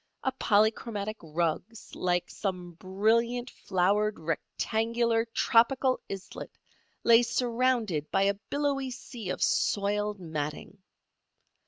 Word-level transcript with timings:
A 0.23 0.31
polychromatic 0.31 1.17
rug 1.21 1.63
like 1.93 2.27
some 2.31 2.71
brilliant 2.71 3.51
flowered 3.51 4.17
rectangular, 4.17 5.25
tropical 5.25 5.99
islet 6.09 6.49
lay 7.03 7.21
surrounded 7.21 8.09
by 8.09 8.23
a 8.23 8.33
billowy 8.33 8.89
sea 8.89 9.29
of 9.29 9.43
soiled 9.43 10.19
matting. 10.19 10.81